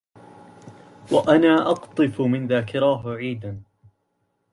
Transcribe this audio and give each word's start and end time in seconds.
وأنا 1.11 1.61
أقطف 1.71 2.21
من 2.21 2.47
ذاكراه.. 2.47 3.09
عيدا! 3.09 3.63